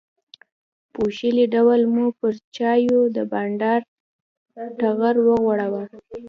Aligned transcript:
بوشلې 0.93 1.45
ډول 1.53 1.81
مو 1.93 2.05
پر 2.19 2.33
چایو 2.55 2.99
د 3.15 3.17
بانډار 3.31 3.81
ټغر 4.79 5.15
وغوړاوه. 5.25 5.83